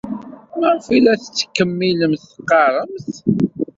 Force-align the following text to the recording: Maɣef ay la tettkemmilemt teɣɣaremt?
Maɣef 0.59 0.85
ay 0.93 0.99
la 1.03 1.13
tettkemmilemt 1.23 2.23
teɣɣaremt? 2.35 3.15